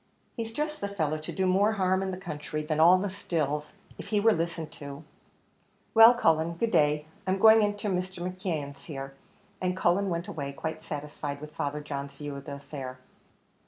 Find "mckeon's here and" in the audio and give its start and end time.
8.27-9.77